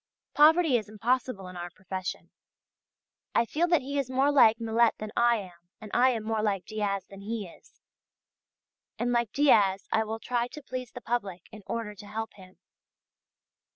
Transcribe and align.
Poverty 0.33 0.77
is 0.77 0.89
impossible 0.89 1.47
in 1.47 1.55
our 1.55 1.69
profession. 1.69 2.31
I 3.35 3.45
feel 3.45 3.67
that 3.67 3.83
he 3.83 3.99
is 3.99 4.09
more 4.09 4.31
like 4.31 4.59
Millet 4.59 4.95
than 4.97 5.11
I 5.15 5.35
am, 5.35 5.69
but 5.79 5.91
I 5.93 6.09
am 6.09 6.23
more 6.23 6.41
like 6.41 6.65
Diaz 6.65 7.05
than 7.05 7.21
he 7.21 7.47
is. 7.47 7.79
And 8.97 9.11
like 9.11 9.31
Diaz 9.31 9.87
I 9.91 10.03
will 10.03 10.17
try 10.17 10.47
to 10.47 10.63
please 10.63 10.91
the 10.91 11.01
public 11.01 11.43
in 11.51 11.61
order 11.67 11.93
to 11.93 12.07
help 12.07 12.33
him. 12.33 12.57